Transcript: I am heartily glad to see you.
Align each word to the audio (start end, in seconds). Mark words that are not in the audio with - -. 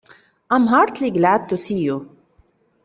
I 0.49 0.55
am 0.55 0.65
heartily 0.65 1.11
glad 1.11 1.47
to 1.49 1.57
see 1.59 1.77
you. 1.81 2.17